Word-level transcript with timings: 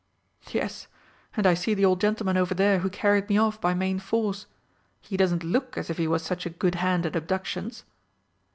"Yes, 0.49 0.87
and 1.37 1.45
I 1.45 1.53
see 1.53 1.75
the 1.75 1.85
old 1.85 2.01
gentleman 2.01 2.35
over 2.35 2.55
there 2.55 2.79
who 2.79 2.89
carried 2.89 3.29
me 3.29 3.37
off 3.37 3.61
by 3.61 3.75
main 3.75 3.99
force. 3.99 4.47
He 4.99 5.15
doesn't 5.15 5.43
look 5.43 5.77
as 5.77 5.91
if 5.91 5.99
he 5.99 6.07
was 6.07 6.23
such 6.23 6.43
a 6.47 6.49
good 6.49 6.73
hand 6.81 7.05
at 7.05 7.15
abductions!" 7.15 7.83